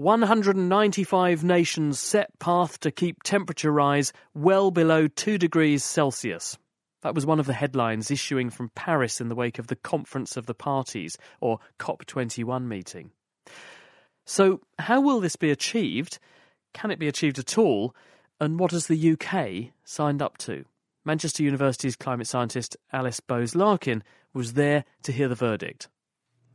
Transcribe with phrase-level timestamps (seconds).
[0.00, 6.56] 195 nations set path to keep temperature rise well below 2 degrees Celsius.
[7.02, 10.38] That was one of the headlines issuing from Paris in the wake of the Conference
[10.38, 13.10] of the Parties, or COP21 meeting.
[14.24, 16.18] So, how will this be achieved?
[16.72, 17.94] Can it be achieved at all?
[18.40, 20.64] And what has the UK signed up to?
[21.04, 25.88] Manchester University's climate scientist Alice Bows Larkin was there to hear the verdict.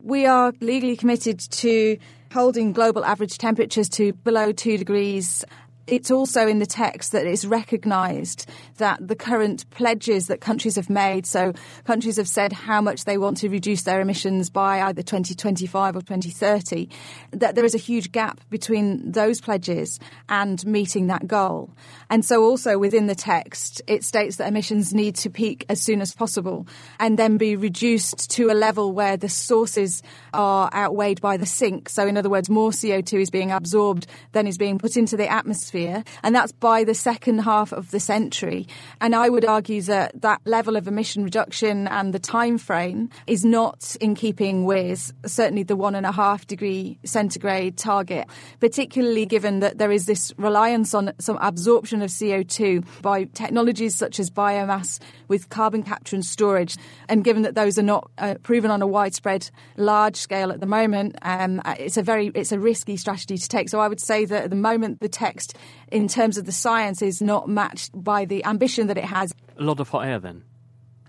[0.00, 1.98] We are legally committed to
[2.32, 5.44] holding global average temperatures to below two degrees
[5.86, 10.90] it's also in the text that it's recognised that the current pledges that countries have
[10.90, 11.52] made, so
[11.84, 16.00] countries have said how much they want to reduce their emissions by either 2025 or
[16.00, 16.88] 2030,
[17.30, 21.70] that there is a huge gap between those pledges and meeting that goal.
[22.10, 26.00] And so also within the text, it states that emissions need to peak as soon
[26.00, 26.66] as possible
[26.98, 30.02] and then be reduced to a level where the sources
[30.34, 31.88] are outweighed by the sink.
[31.88, 35.30] So in other words, more CO2 is being absorbed than is being put into the
[35.30, 38.66] atmosphere atmosphere, and that's by the second half of the century.
[39.00, 43.44] And I would argue that that level of emission reduction and the time frame is
[43.44, 48.26] not in keeping with certainly the one and a half degree centigrade target,
[48.60, 54.18] particularly given that there is this reliance on some absorption of CO2 by technologies such
[54.20, 56.76] as biomass with carbon capture and storage.
[57.08, 60.66] And given that those are not uh, proven on a widespread, large scale at the
[60.66, 63.68] moment, um, it's a very it's a risky strategy to take.
[63.68, 65.56] So I would say that at the moment the text
[65.90, 69.34] in terms of the science is not matched by the ambition that it has.
[69.56, 70.44] A lot of hot air then.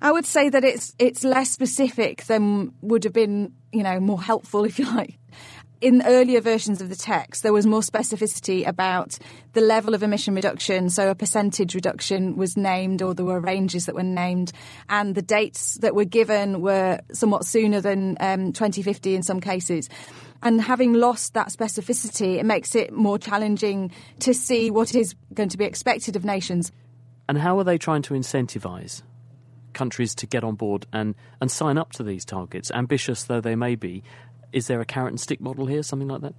[0.02, 4.22] I would say that it's it's less specific than would have been, you know, more
[4.22, 5.18] helpful if you like.
[5.80, 9.20] In earlier versions of the text, there was more specificity about
[9.54, 10.90] the level of emission reduction.
[10.90, 14.54] So a percentage reduction was named, or there were ranges that were named,
[14.90, 19.88] and the dates that were given were somewhat sooner than um, 2050 in some cases.
[20.42, 25.50] And having lost that specificity, it makes it more challenging to see what is going
[25.50, 26.72] to be expected of nations.
[27.30, 29.04] And how are they trying to incentivise
[29.74, 33.56] countries to get on board and, and sign up to these targets, ambitious though they
[33.56, 34.02] may be?
[34.54, 36.34] Is there a carrot and stick model here, something like that?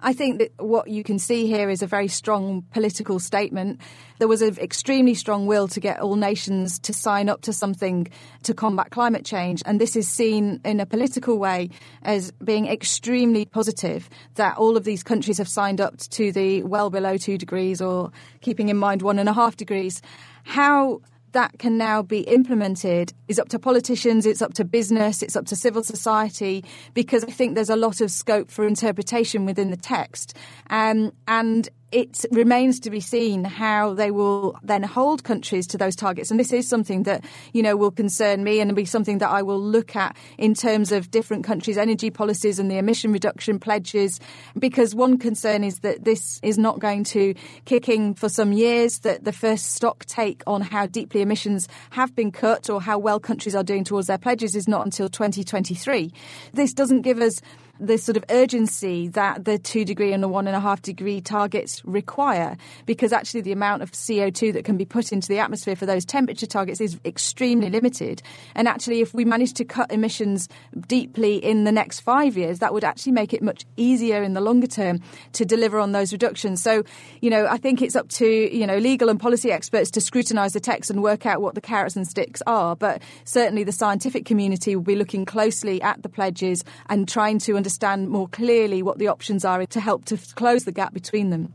[0.00, 3.80] I think that what you can see here is a very strong political statement.
[4.20, 8.08] There was an extremely strong will to get all nations to sign up to something
[8.44, 9.60] to combat climate change.
[9.66, 11.70] And this is seen in a political way
[12.02, 16.90] as being extremely positive that all of these countries have signed up to the well
[16.90, 20.00] below two degrees or keeping in mind one and a half degrees.
[20.44, 21.00] How
[21.32, 25.46] that can now be implemented is up to politicians, it's up to business, it's up
[25.46, 29.76] to civil society, because I think there's a lot of scope for interpretation within the
[29.76, 30.36] text.
[30.70, 35.96] Um, and it remains to be seen how they will then hold countries to those
[35.96, 36.30] targets.
[36.30, 39.42] And this is something that, you know, will concern me and be something that I
[39.42, 44.20] will look at in terms of different countries' energy policies and the emission reduction pledges.
[44.58, 47.34] Because one concern is that this is not going to
[47.64, 52.14] kick in for some years, that the first stock take on how deeply emissions have
[52.14, 56.12] been cut or how well countries are doing towards their pledges is not until 2023.
[56.52, 57.40] This doesn't give us
[57.80, 61.20] the sort of urgency that the two degree and the one and a half degree
[61.20, 62.56] targets require,
[62.86, 66.04] because actually the amount of CO2 that can be put into the atmosphere for those
[66.04, 68.22] temperature targets is extremely limited.
[68.54, 70.48] And actually, if we manage to cut emissions
[70.86, 74.40] deeply in the next five years, that would actually make it much easier in the
[74.40, 75.00] longer term
[75.32, 76.62] to deliver on those reductions.
[76.62, 76.82] So,
[77.20, 80.52] you know, I think it's up to, you know, legal and policy experts to scrutinise
[80.52, 82.74] the text and work out what the carrots and sticks are.
[82.74, 87.56] But certainly the scientific community will be looking closely at the pledges and trying to
[87.56, 91.28] understand understand more clearly what the options are to help to close the gap between
[91.28, 91.52] them.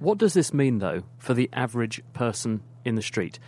[0.00, 3.38] What does this mean, though, for the average person in the street?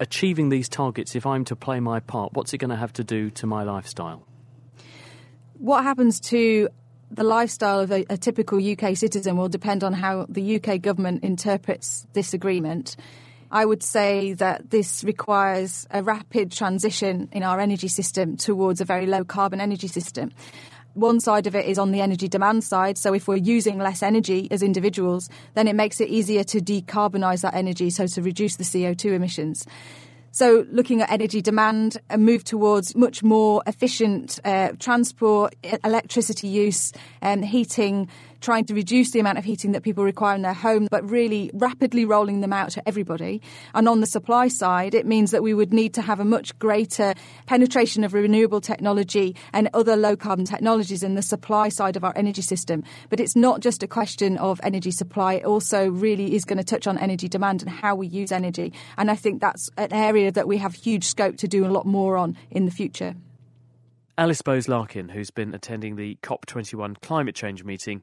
[0.00, 3.04] Achieving these targets, if I'm to play my part, what's it going to have to
[3.04, 4.26] do to my lifestyle?
[5.58, 6.68] What happens to
[7.10, 11.22] the lifestyle of a, a, typical UK citizen will depend on how the UK government
[11.22, 12.96] interprets this agreement.
[13.52, 18.84] I would say that this requires a rapid transition in our energy system towards a
[18.84, 20.32] very low carbon energy system
[20.94, 22.96] one side of it is on the energy demand side.
[22.98, 27.42] So if we're using less energy as individuals, then it makes it easier to decarbonise
[27.42, 29.66] that energy, so to reduce the CO2 emissions.
[30.34, 35.54] So, looking at energy demand, a move towards much more efficient uh, transport,
[35.84, 38.08] electricity use, and heating,
[38.44, 41.50] trying to reduce the amount of heating that people require in their home, but really
[41.54, 43.40] rapidly rolling them out to everybody.
[43.74, 46.56] And on the supply side, it means that we would need to have a much
[46.58, 47.14] greater
[47.46, 52.12] penetration of renewable technology and other low carbon technologies in the supply side of our
[52.16, 52.84] energy system.
[53.08, 56.64] But it's not just a question of energy supply, it also really is going to
[56.64, 58.74] touch on energy demand and how we use energy.
[58.98, 61.86] And I think that's an area that we have huge scope to do a lot
[61.86, 63.14] more on in the future.
[64.18, 68.02] Alice Bows Larkin, who's been attending the COP21 climate change meeting